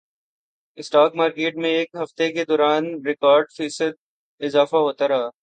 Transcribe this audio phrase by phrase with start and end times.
[0.77, 3.93] stock market میں ایک ہفتے کے دوران ریکارڈ فیصد
[4.41, 4.77] اضافہ